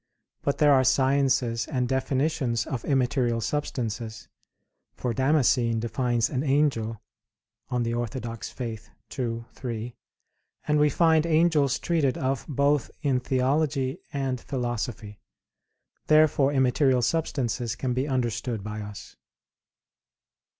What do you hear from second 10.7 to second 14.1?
we find angels treated of both in theology